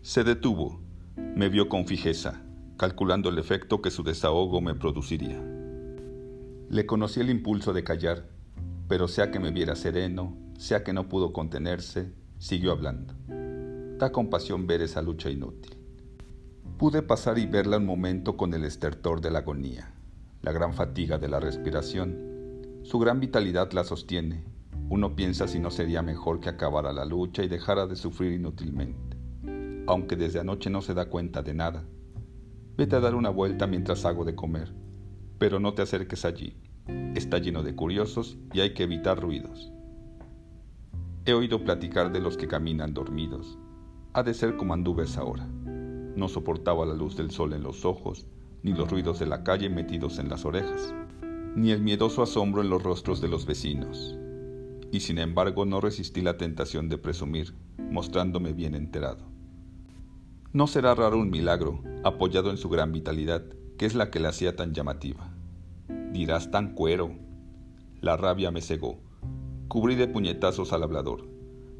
Se 0.00 0.22
detuvo, 0.22 0.80
me 1.16 1.48
vio 1.48 1.68
con 1.68 1.86
fijeza, 1.86 2.44
calculando 2.80 3.28
el 3.28 3.36
efecto 3.36 3.82
que 3.82 3.90
su 3.90 4.02
desahogo 4.02 4.62
me 4.62 4.74
produciría. 4.74 5.38
Le 6.70 6.86
conocí 6.86 7.20
el 7.20 7.28
impulso 7.28 7.74
de 7.74 7.84
callar, 7.84 8.30
pero 8.88 9.06
sea 9.06 9.30
que 9.30 9.38
me 9.38 9.50
viera 9.50 9.76
sereno, 9.76 10.34
sea 10.56 10.82
que 10.82 10.94
no 10.94 11.06
pudo 11.06 11.34
contenerse, 11.34 12.10
siguió 12.38 12.72
hablando. 12.72 13.12
Da 13.98 14.10
compasión 14.12 14.66
ver 14.66 14.80
esa 14.80 15.02
lucha 15.02 15.28
inútil. 15.28 15.76
Pude 16.78 17.02
pasar 17.02 17.38
y 17.38 17.44
verla 17.44 17.76
un 17.76 17.84
momento 17.84 18.38
con 18.38 18.54
el 18.54 18.64
estertor 18.64 19.20
de 19.20 19.30
la 19.30 19.40
agonía, 19.40 19.92
la 20.40 20.50
gran 20.50 20.72
fatiga 20.72 21.18
de 21.18 21.28
la 21.28 21.38
respiración. 21.38 22.80
Su 22.82 22.98
gran 22.98 23.20
vitalidad 23.20 23.70
la 23.72 23.84
sostiene. 23.84 24.42
Uno 24.88 25.14
piensa 25.14 25.48
si 25.48 25.58
no 25.58 25.70
sería 25.70 26.00
mejor 26.00 26.40
que 26.40 26.48
acabara 26.48 26.94
la 26.94 27.04
lucha 27.04 27.44
y 27.44 27.48
dejara 27.48 27.86
de 27.86 27.96
sufrir 27.96 28.32
inútilmente, 28.32 29.18
aunque 29.86 30.16
desde 30.16 30.40
anoche 30.40 30.70
no 30.70 30.80
se 30.80 30.94
da 30.94 31.10
cuenta 31.10 31.42
de 31.42 31.52
nada. 31.52 31.84
Vete 32.80 32.96
a 32.96 33.00
dar 33.00 33.14
una 33.14 33.28
vuelta 33.28 33.66
mientras 33.66 34.06
hago 34.06 34.24
de 34.24 34.34
comer, 34.34 34.72
pero 35.36 35.60
no 35.60 35.74
te 35.74 35.82
acerques 35.82 36.24
allí. 36.24 36.56
Está 37.14 37.36
lleno 37.36 37.62
de 37.62 37.74
curiosos 37.74 38.38
y 38.54 38.60
hay 38.60 38.72
que 38.72 38.84
evitar 38.84 39.20
ruidos. 39.20 39.70
He 41.26 41.34
oído 41.34 41.62
platicar 41.62 42.10
de 42.10 42.20
los 42.20 42.38
que 42.38 42.48
caminan 42.48 42.94
dormidos. 42.94 43.58
Ha 44.14 44.22
de 44.22 44.32
ser 44.32 44.56
como 44.56 44.72
anduve 44.72 45.04
esa 45.04 45.24
hora. 45.24 45.46
No 46.16 46.26
soportaba 46.28 46.86
la 46.86 46.94
luz 46.94 47.18
del 47.18 47.30
sol 47.30 47.52
en 47.52 47.64
los 47.64 47.84
ojos, 47.84 48.26
ni 48.62 48.72
los 48.72 48.90
ruidos 48.90 49.18
de 49.18 49.26
la 49.26 49.44
calle 49.44 49.68
metidos 49.68 50.18
en 50.18 50.30
las 50.30 50.46
orejas, 50.46 50.94
ni 51.54 51.72
el 51.72 51.82
miedoso 51.82 52.22
asombro 52.22 52.62
en 52.62 52.70
los 52.70 52.82
rostros 52.82 53.20
de 53.20 53.28
los 53.28 53.44
vecinos. 53.44 54.18
Y 54.90 55.00
sin 55.00 55.18
embargo 55.18 55.66
no 55.66 55.82
resistí 55.82 56.22
la 56.22 56.38
tentación 56.38 56.88
de 56.88 56.96
presumir, 56.96 57.52
mostrándome 57.76 58.54
bien 58.54 58.74
enterado. 58.74 59.29
No 60.52 60.66
será 60.66 60.96
raro 60.96 61.16
un 61.16 61.30
milagro, 61.30 61.80
apoyado 62.02 62.50
en 62.50 62.56
su 62.56 62.68
gran 62.68 62.90
vitalidad, 62.90 63.44
que 63.78 63.86
es 63.86 63.94
la 63.94 64.10
que 64.10 64.18
la 64.18 64.30
hacía 64.30 64.56
tan 64.56 64.74
llamativa. 64.74 65.32
Dirás 66.12 66.50
tan 66.50 66.74
cuero. 66.74 67.14
La 68.00 68.16
rabia 68.16 68.50
me 68.50 68.60
cegó. 68.60 69.00
Cubrí 69.68 69.94
de 69.94 70.08
puñetazos 70.08 70.72
al 70.72 70.82
hablador. 70.82 71.28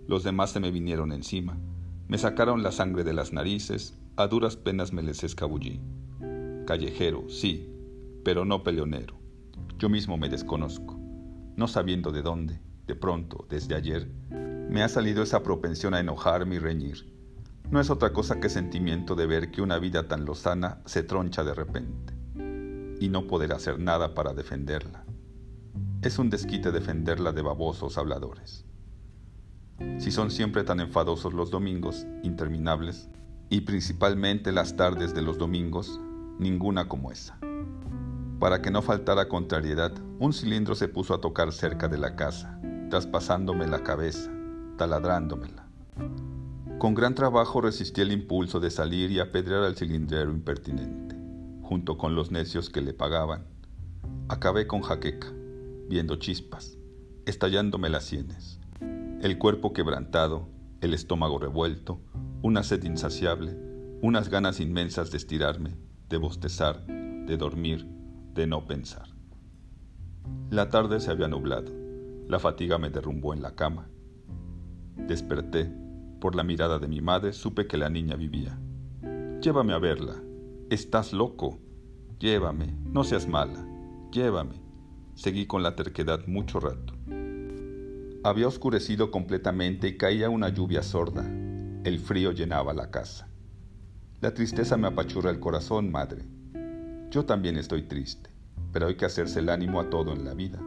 Los 0.06 0.22
demás 0.22 0.52
se 0.52 0.60
me 0.60 0.70
vinieron 0.70 1.10
encima. 1.10 1.58
Me 2.06 2.16
sacaron 2.16 2.62
la 2.62 2.70
sangre 2.70 3.02
de 3.02 3.12
las 3.12 3.32
narices, 3.32 3.98
a 4.14 4.28
duras 4.28 4.54
penas 4.54 4.92
me 4.92 5.02
les 5.02 5.24
escabullí. 5.24 5.80
Callejero, 6.64 7.28
sí, 7.28 7.74
pero 8.24 8.44
no 8.44 8.62
peleonero. 8.62 9.16
Yo 9.80 9.88
mismo 9.88 10.16
me 10.16 10.28
desconozco. 10.28 10.96
No 11.56 11.66
sabiendo 11.66 12.12
de 12.12 12.22
dónde, 12.22 12.60
de 12.86 12.94
pronto, 12.94 13.48
desde 13.50 13.74
ayer, 13.74 14.08
me 14.30 14.84
ha 14.84 14.88
salido 14.88 15.24
esa 15.24 15.42
propensión 15.42 15.92
a 15.94 15.98
enojarme 15.98 16.54
y 16.54 16.58
reñir. 16.60 17.19
No 17.70 17.78
es 17.80 17.88
otra 17.88 18.12
cosa 18.12 18.40
que 18.40 18.48
sentimiento 18.48 19.14
de 19.14 19.26
ver 19.26 19.52
que 19.52 19.62
una 19.62 19.78
vida 19.78 20.08
tan 20.08 20.24
lozana 20.24 20.80
se 20.86 21.04
troncha 21.04 21.44
de 21.44 21.54
repente 21.54 22.14
y 22.98 23.08
no 23.08 23.28
poder 23.28 23.52
hacer 23.52 23.78
nada 23.78 24.12
para 24.12 24.34
defenderla. 24.34 25.04
Es 26.02 26.18
un 26.18 26.30
desquite 26.30 26.72
defenderla 26.72 27.30
de 27.30 27.42
babosos 27.42 27.96
habladores. 27.96 28.66
Si 29.98 30.10
son 30.10 30.32
siempre 30.32 30.64
tan 30.64 30.80
enfadosos 30.80 31.32
los 31.32 31.50
domingos, 31.50 32.06
interminables, 32.24 33.08
y 33.50 33.60
principalmente 33.60 34.50
las 34.50 34.76
tardes 34.76 35.14
de 35.14 35.22
los 35.22 35.38
domingos, 35.38 36.00
ninguna 36.38 36.88
como 36.88 37.12
esa. 37.12 37.38
Para 38.40 38.62
que 38.62 38.72
no 38.72 38.82
faltara 38.82 39.28
contrariedad, 39.28 39.92
un 40.18 40.32
cilindro 40.32 40.74
se 40.74 40.88
puso 40.88 41.14
a 41.14 41.20
tocar 41.20 41.52
cerca 41.52 41.86
de 41.86 41.98
la 41.98 42.16
casa, 42.16 42.60
traspasándome 42.90 43.68
la 43.68 43.84
cabeza, 43.84 44.30
taladrándomela. 44.76 45.68
Con 46.80 46.94
gran 46.94 47.14
trabajo 47.14 47.60
resistí 47.60 48.00
el 48.00 48.10
impulso 48.10 48.58
de 48.58 48.70
salir 48.70 49.10
y 49.10 49.20
apedrear 49.20 49.64
al 49.64 49.76
cilindrero 49.76 50.30
impertinente 50.30 51.14
junto 51.60 51.98
con 51.98 52.14
los 52.14 52.30
necios 52.30 52.70
que 52.70 52.80
le 52.80 52.94
pagaban. 52.94 53.44
Acabé 54.30 54.66
con 54.66 54.80
jaqueca, 54.80 55.30
viendo 55.90 56.16
chispas, 56.16 56.78
estallándome 57.26 57.90
las 57.90 58.04
sienes, 58.04 58.60
el 59.20 59.36
cuerpo 59.36 59.74
quebrantado, 59.74 60.48
el 60.80 60.94
estómago 60.94 61.38
revuelto, 61.38 62.00
una 62.40 62.62
sed 62.62 62.82
insaciable, 62.84 63.58
unas 64.00 64.30
ganas 64.30 64.58
inmensas 64.58 65.10
de 65.10 65.18
estirarme, 65.18 65.76
de 66.08 66.16
bostezar, 66.16 66.86
de 66.86 67.36
dormir, 67.36 67.86
de 68.32 68.46
no 68.46 68.66
pensar. 68.66 69.10
La 70.48 70.70
tarde 70.70 70.98
se 71.00 71.10
había 71.10 71.28
nublado, 71.28 71.74
la 72.26 72.38
fatiga 72.38 72.78
me 72.78 72.88
derrumbó 72.88 73.34
en 73.34 73.42
la 73.42 73.54
cama. 73.54 73.90
Desperté, 74.96 75.70
por 76.20 76.36
la 76.36 76.44
mirada 76.44 76.78
de 76.78 76.86
mi 76.86 77.00
madre 77.00 77.32
supe 77.32 77.66
que 77.66 77.76
la 77.76 77.90
niña 77.90 78.14
vivía. 78.16 78.58
Llévame 79.40 79.72
a 79.72 79.78
verla, 79.78 80.22
Estás 80.70 81.12
loco. 81.12 81.58
Llévame, 82.20 82.76
no 82.84 83.02
seas 83.02 83.26
mala. 83.26 83.66
Llévame. 84.12 84.62
Seguí 85.16 85.46
con 85.46 85.64
la 85.64 85.74
terquedad 85.74 86.28
mucho 86.28 86.60
rato. 86.60 86.94
Había 88.22 88.46
oscurecido 88.46 89.10
completamente 89.10 89.88
y 89.88 89.96
caía 89.96 90.30
una 90.30 90.48
lluvia 90.50 90.84
sorda. 90.84 91.28
El 91.82 91.98
frío 91.98 92.30
llenaba 92.30 92.72
la 92.72 92.92
casa. 92.92 93.28
La 94.20 94.32
tristeza 94.32 94.76
me 94.76 94.86
apachurra 94.86 95.32
el 95.32 95.40
corazón, 95.40 95.90
madre. 95.90 96.22
Yo 97.10 97.24
también 97.24 97.56
estoy 97.56 97.82
triste, 97.82 98.30
pero 98.72 98.86
hay 98.86 98.94
que 98.94 99.06
hacerse 99.06 99.40
el 99.40 99.48
ánimo 99.48 99.80
a 99.80 99.90
todo 99.90 100.12
en 100.12 100.24
la 100.24 100.34
vida. 100.34 100.60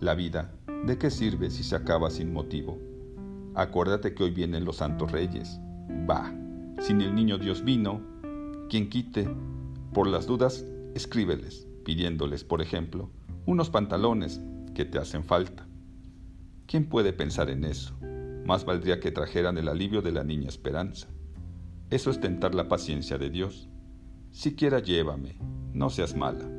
La 0.00 0.14
vida, 0.14 0.52
¿de 0.84 0.98
qué 0.98 1.10
sirve 1.10 1.48
si 1.48 1.64
se 1.64 1.76
acaba 1.76 2.10
sin 2.10 2.30
motivo? 2.30 2.78
Acuérdate 3.54 4.14
que 4.14 4.24
hoy 4.24 4.30
vienen 4.32 4.64
los 4.64 4.76
santos 4.76 5.12
reyes. 5.12 5.60
Bah, 6.06 6.32
sin 6.80 7.00
el 7.00 7.14
niño 7.14 7.38
Dios 7.38 7.62
vino, 7.62 8.00
quien 8.68 8.88
quite, 8.88 9.28
por 9.92 10.08
las 10.08 10.26
dudas, 10.26 10.64
escríbeles, 10.94 11.68
pidiéndoles, 11.84 12.42
por 12.42 12.60
ejemplo, 12.60 13.10
unos 13.46 13.70
pantalones 13.70 14.40
que 14.74 14.84
te 14.84 14.98
hacen 14.98 15.22
falta. 15.22 15.68
¿Quién 16.66 16.88
puede 16.88 17.12
pensar 17.12 17.48
en 17.48 17.64
eso? 17.64 17.96
Más 18.44 18.64
valdría 18.64 18.98
que 18.98 19.12
trajeran 19.12 19.56
el 19.56 19.68
alivio 19.68 20.02
de 20.02 20.10
la 20.10 20.24
niña 20.24 20.48
Esperanza. 20.48 21.06
Eso 21.90 22.10
es 22.10 22.20
tentar 22.20 22.56
la 22.56 22.66
paciencia 22.66 23.18
de 23.18 23.30
Dios. 23.30 23.68
Siquiera 24.32 24.80
llévame, 24.80 25.38
no 25.72 25.90
seas 25.90 26.16
mala. 26.16 26.50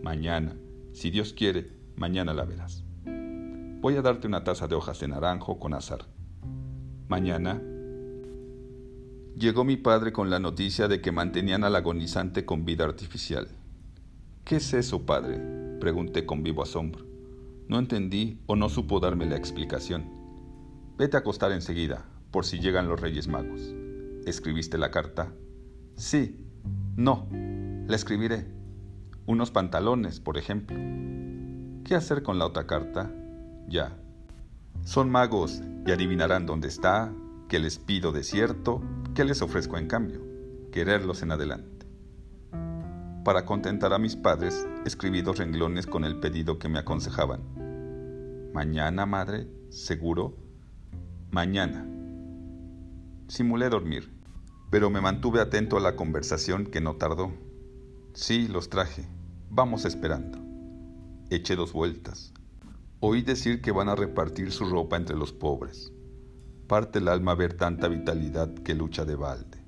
Mañana, 0.00 0.56
si 0.92 1.10
Dios 1.10 1.32
quiere, 1.32 1.72
mañana 1.96 2.32
la 2.34 2.44
verás. 2.44 2.84
Voy 3.80 3.96
a 3.96 4.02
darte 4.02 4.28
una 4.28 4.44
taza 4.44 4.68
de 4.68 4.76
hojas 4.76 5.00
de 5.00 5.08
naranjo 5.08 5.58
con 5.58 5.74
azar. 5.74 6.06
Mañana 7.08 7.62
llegó 9.36 9.64
mi 9.64 9.76
padre 9.76 10.12
con 10.12 10.28
la 10.28 10.40
noticia 10.40 10.88
de 10.88 11.00
que 11.00 11.12
mantenían 11.12 11.62
al 11.62 11.76
agonizante 11.76 12.44
con 12.44 12.64
vida 12.64 12.84
artificial. 12.84 13.48
¿Qué 14.44 14.56
es 14.56 14.72
eso, 14.72 15.06
padre? 15.06 15.40
pregunté 15.78 16.26
con 16.26 16.42
vivo 16.42 16.62
asombro. 16.62 17.06
No 17.68 17.78
entendí 17.78 18.40
o 18.46 18.56
no 18.56 18.68
supo 18.68 18.98
darme 18.98 19.26
la 19.26 19.36
explicación. 19.36 20.10
Vete 20.96 21.16
a 21.16 21.20
acostar 21.20 21.52
enseguida, 21.52 22.04
por 22.32 22.44
si 22.44 22.58
llegan 22.58 22.88
los 22.88 23.00
Reyes 23.00 23.28
Magos. 23.28 23.74
¿Escribiste 24.24 24.78
la 24.78 24.90
carta? 24.90 25.32
Sí. 25.94 26.44
No. 26.96 27.28
La 27.86 27.94
escribiré. 27.94 28.46
Unos 29.26 29.52
pantalones, 29.52 30.18
por 30.18 30.38
ejemplo. 30.38 30.76
¿Qué 31.84 31.94
hacer 31.94 32.22
con 32.24 32.38
la 32.38 32.46
otra 32.46 32.66
carta? 32.66 33.12
Ya. 33.68 33.96
Son 34.86 35.10
magos 35.10 35.62
y 35.84 35.90
adivinarán 35.90 36.46
dónde 36.46 36.68
está, 36.68 37.12
que 37.48 37.58
les 37.58 37.76
pido 37.76 38.12
de 38.12 38.22
cierto, 38.22 38.80
que 39.16 39.24
les 39.24 39.42
ofrezco 39.42 39.78
en 39.78 39.88
cambio, 39.88 40.20
quererlos 40.70 41.24
en 41.24 41.32
adelante. 41.32 41.88
Para 43.24 43.44
contentar 43.44 43.92
a 43.92 43.98
mis 43.98 44.14
padres, 44.14 44.64
escribí 44.84 45.22
dos 45.22 45.38
renglones 45.38 45.88
con 45.88 46.04
el 46.04 46.20
pedido 46.20 46.60
que 46.60 46.68
me 46.68 46.78
aconsejaban. 46.78 47.42
Mañana, 48.54 49.06
madre, 49.06 49.48
seguro. 49.70 50.36
Mañana. 51.32 51.84
Simulé 53.26 53.68
dormir, 53.68 54.12
pero 54.70 54.88
me 54.88 55.00
mantuve 55.00 55.40
atento 55.40 55.76
a 55.76 55.80
la 55.80 55.96
conversación 55.96 56.64
que 56.64 56.80
no 56.80 56.94
tardó. 56.94 57.32
Sí, 58.14 58.46
los 58.46 58.70
traje. 58.70 59.04
Vamos 59.50 59.84
esperando. 59.84 60.38
Eché 61.28 61.56
dos 61.56 61.72
vueltas. 61.72 62.32
Oí 63.00 63.20
decir 63.20 63.60
que 63.60 63.72
van 63.72 63.90
a 63.90 63.94
repartir 63.94 64.50
su 64.50 64.64
ropa 64.64 64.96
entre 64.96 65.16
los 65.16 65.32
pobres. 65.32 65.92
Parte 66.66 66.98
el 66.98 67.08
alma 67.08 67.34
ver 67.34 67.52
tanta 67.52 67.88
vitalidad 67.88 68.54
que 68.54 68.74
lucha 68.74 69.04
de 69.04 69.16
balde. 69.16 69.58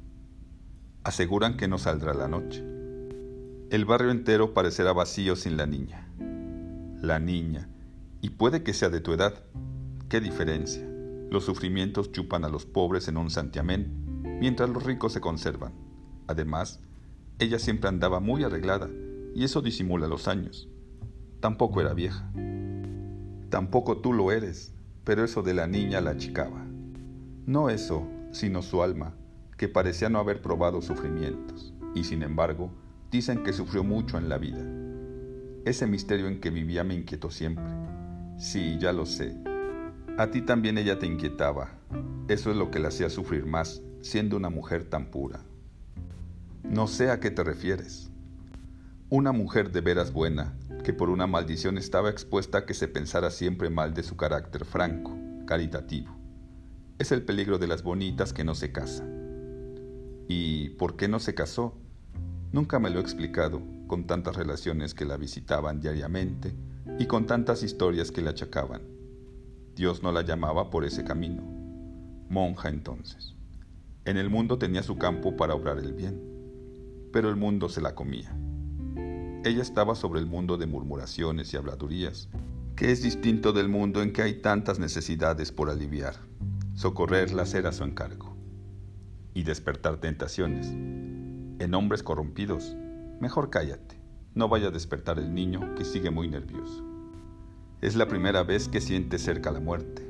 Aseguran 1.05 1.59
que 1.59 1.69
no 1.69 1.77
saldrá 1.77 2.15
la 2.15 2.27
noche. 2.27 2.65
El 3.71 3.85
barrio 3.85 4.11
entero 4.11 4.55
parecerá 4.55 4.95
vacío 4.95 5.37
sin 5.37 5.59
la 5.59 5.67
niña. 5.67 6.09
La 7.03 7.19
niña, 7.19 7.69
y 8.23 8.31
puede 8.31 8.63
que 8.63 8.73
sea 8.73 8.89
de 8.89 9.01
tu 9.01 9.13
edad. 9.13 9.45
¿Qué 10.09 10.21
diferencia? 10.23 10.89
Los 11.31 11.45
sufrimientos 11.45 12.13
chupan 12.13 12.45
a 12.45 12.49
los 12.49 12.65
pobres 12.65 13.09
en 13.09 13.19
un 13.19 13.29
santiamén, 13.29 14.41
mientras 14.41 14.71
los 14.71 14.85
ricos 14.85 15.13
se 15.13 15.21
conservan. 15.21 15.75
Además, 16.29 16.81
ella 17.39 17.59
siempre 17.59 17.91
andaba 17.91 18.21
muy 18.21 18.43
arreglada, 18.43 18.89
y 19.35 19.45
eso 19.45 19.61
disimula 19.61 20.09
los 20.09 20.29
años. 20.29 20.71
Tampoco 21.41 21.83
era 21.83 21.93
vieja. 21.93 22.33
Tampoco 23.51 23.99
tú 23.99 24.13
lo 24.13 24.31
eres, 24.31 24.75
pero 25.05 25.25
eso 25.25 25.43
de 25.43 25.55
la 25.55 25.67
niña 25.67 26.01
la 26.01 26.11
achicaba. 26.11 26.67
No 27.47 27.71
eso, 27.71 28.07
sino 28.31 28.61
su 28.61 28.83
alma, 28.83 29.15
que 29.57 29.69
parecía 29.69 30.11
no 30.11 30.19
haber 30.19 30.43
probado 30.43 30.83
sufrimientos, 30.83 31.73
y 31.95 32.05
sin 32.05 32.23
embargo, 32.23 32.71
dicen 33.11 33.43
que 33.43 33.55
sufrió 33.55 33.83
mucho 33.85 34.19
en 34.19 34.29
la 34.29 34.37
vida. 34.37 34.63
Ese 35.65 35.87
misterio 35.87 36.29
en 36.29 36.41
que 36.41 36.51
vivía 36.51 36.85
me 36.85 36.95
inquietó 36.95 37.31
siempre. 37.31 37.65
Sí, 38.37 38.77
ya 38.79 38.93
lo 38.93 39.07
sé. 39.07 39.35
A 40.19 40.31
ti 40.31 40.43
también 40.43 40.77
ella 40.77 40.99
te 40.99 41.07
inquietaba. 41.07 41.71
Eso 42.29 42.51
es 42.51 42.57
lo 42.57 42.71
que 42.71 42.79
la 42.79 42.89
hacía 42.89 43.09
sufrir 43.09 43.47
más, 43.47 43.83
siendo 44.03 44.37
una 44.37 44.51
mujer 44.51 44.85
tan 44.85 45.07
pura. 45.07 45.41
No 46.65 46.87
sé 46.87 47.11
a 47.11 47.19
qué 47.19 47.31
te 47.31 47.45
refieres. 47.45 48.11
Una 49.09 49.33
mujer 49.33 49.73
de 49.73 49.81
veras 49.81 50.13
buena, 50.13 50.55
que 50.89 50.95
por 50.95 51.11
una 51.11 51.27
maldición 51.27 51.77
estaba 51.77 52.09
expuesta 52.09 52.57
a 52.57 52.65
que 52.65 52.73
se 52.73 52.89
pensara 52.89 53.31
siempre 53.31 53.69
mal 53.69 53.93
de 53.93 54.03
su 54.03 54.17
carácter 54.17 54.65
franco, 54.65 55.15
caritativo. 55.47 56.17
Es 56.99 57.13
el 57.13 57.27
peligro 57.27 57.59
de 57.59 57.67
las 57.67 57.83
bonitas 57.83 58.33
que 58.33 58.43
no 58.43 58.55
se 58.55 58.73
casan. 58.73 60.25
¿Y 60.29 60.71
por 60.79 60.97
qué 60.97 61.07
no 61.07 61.21
se 61.21 61.35
casó? 61.35 61.75
Nunca 62.53 62.79
me 62.79 62.89
lo 62.89 63.01
he 63.01 63.03
explicado, 63.03 63.61
con 63.87 64.07
tantas 64.07 64.35
relaciones 64.35 64.95
que 64.95 65.05
la 65.05 65.19
visitaban 65.19 65.79
diariamente 65.79 66.55
y 66.99 67.05
con 67.05 67.27
tantas 67.27 67.63
historias 67.63 68.11
que 68.11 68.23
le 68.23 68.31
achacaban. 68.31 68.81
Dios 69.77 70.03
no 70.03 70.11
la 70.11 70.23
llamaba 70.23 70.71
por 70.71 70.87
ese 70.87 71.05
camino. 71.05 71.43
Monja 72.31 72.71
entonces. 72.71 73.37
En 74.07 74.17
el 74.17 74.31
mundo 74.31 74.57
tenía 74.57 74.83
su 74.83 74.97
campo 74.97 75.37
para 75.37 75.55
obrar 75.55 75.81
el 75.81 75.93
bien, 75.93 76.19
pero 77.13 77.29
el 77.29 77.37
mundo 77.37 77.69
se 77.69 77.83
la 77.83 77.95
comía. 77.95 78.35
Ella 79.49 79.63
estaba 79.63 79.95
sobre 79.95 80.21
el 80.21 80.27
mundo 80.27 80.59
de 80.59 80.67
murmuraciones 80.67 81.55
y 81.55 81.57
habladurías, 81.57 82.29
que 82.77 82.93
es 82.93 83.03
distinto 83.03 83.55
del 83.55 83.71
mundo 83.71 84.03
en 84.03 84.13
que 84.13 84.21
hay 84.21 84.43
tantas 84.43 84.79
necesidades 84.79 85.53
por 85.53 85.71
aliviar. 85.71 86.17
Socorrerlas 86.75 87.55
era 87.55 87.73
su 87.73 87.85
encargo. 87.85 88.37
Y 89.33 89.45
despertar 89.45 89.97
tentaciones. 89.97 90.67
En 90.67 91.75
hombres 91.75 92.03
corrompidos, 92.03 92.77
mejor 93.23 93.49
cállate, 93.49 93.99
no 94.35 94.51
vaya 94.51 94.69
a 94.69 94.71
despertar 94.71 95.19
el 95.19 95.33
niño 95.33 95.75
que 95.77 95.87
sigue 95.87 96.11
muy 96.11 96.29
nervioso. 96.29 96.85
Es 97.81 97.97
la 97.97 98.07
primera 98.07 98.43
vez 98.43 98.69
que 98.69 98.83
siente 98.83 99.19
cerca 99.19 99.51
la 99.51 99.61
muerte. 99.61 100.07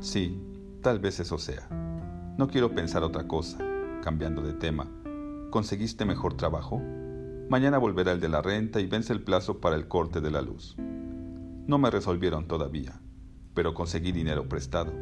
Sí, 0.00 0.36
tal 0.82 0.98
vez 0.98 1.20
eso 1.20 1.38
sea. 1.38 1.68
No 2.36 2.48
quiero 2.48 2.74
pensar 2.74 3.04
otra 3.04 3.28
cosa. 3.28 3.56
Cambiando 4.02 4.42
de 4.42 4.54
tema, 4.54 4.90
¿conseguiste 5.50 6.04
mejor 6.04 6.36
trabajo? 6.36 6.82
Mañana 7.50 7.78
volverá 7.78 8.12
el 8.12 8.20
de 8.20 8.28
la 8.28 8.42
renta 8.42 8.78
y 8.78 8.86
vence 8.86 9.12
el 9.12 9.24
plazo 9.24 9.60
para 9.60 9.74
el 9.74 9.88
corte 9.88 10.20
de 10.20 10.30
la 10.30 10.40
luz. 10.40 10.76
No 10.78 11.78
me 11.78 11.90
resolvieron 11.90 12.46
todavía, 12.46 13.00
pero 13.54 13.74
conseguí 13.74 14.12
dinero 14.12 14.48
prestado. 14.48 14.92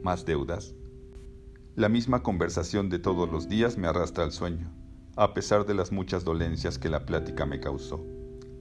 ¿Más 0.00 0.24
deudas? 0.24 0.76
La 1.74 1.88
misma 1.88 2.22
conversación 2.22 2.88
de 2.88 3.00
todos 3.00 3.28
los 3.28 3.48
días 3.48 3.78
me 3.78 3.88
arrastra 3.88 4.22
al 4.22 4.30
sueño, 4.30 4.70
a 5.16 5.34
pesar 5.34 5.66
de 5.66 5.74
las 5.74 5.90
muchas 5.90 6.22
dolencias 6.22 6.78
que 6.78 6.88
la 6.88 7.04
plática 7.04 7.46
me 7.46 7.58
causó, 7.58 8.00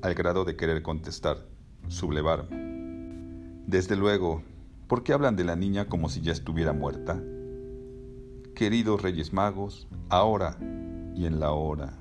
al 0.02 0.16
grado 0.16 0.44
de 0.44 0.56
querer 0.56 0.82
contestar, 0.82 1.46
sublevarme. 1.88 2.58
Desde 3.68 3.96
luego, 3.96 4.42
¿por 4.88 5.04
qué 5.04 5.14
hablan 5.14 5.36
de 5.36 5.44
la 5.44 5.56
niña 5.56 5.86
como 5.86 6.10
si 6.10 6.22
ya 6.22 6.32
estuviera 6.32 6.74
muerta? 6.74 7.22
Queridos 8.56 9.04
Reyes 9.04 9.32
Magos, 9.32 9.88
ahora 10.10 10.58
y 11.16 11.28
en 11.28 11.40
la 11.40 11.52
hora 11.52 12.00